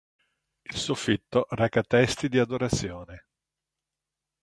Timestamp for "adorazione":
2.39-3.27